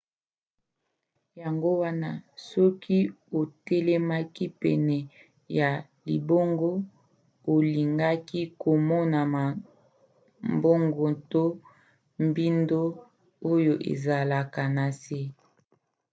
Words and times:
yango 1.41 1.69
wana 1.81 2.09
soki 2.49 2.97
otelemaki 3.39 4.45
pene 4.61 4.97
ya 5.57 5.69
libongo 6.07 6.71
olingaki 7.53 8.41
komona 8.63 9.19
mabongo 9.35 11.07
to 11.31 11.43
mbindo 12.25 12.81
oyo 13.51 13.73
ezalaka 13.91 14.63
na 14.75 14.85
se 15.01 15.19